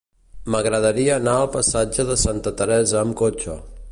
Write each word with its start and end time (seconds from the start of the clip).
M'agradaria 0.53 1.17
anar 1.19 1.35
al 1.41 1.51
passatge 1.57 2.07
de 2.11 2.17
Santa 2.23 2.57
Teresa 2.63 3.01
amb 3.05 3.17
cotxe. 3.23 3.63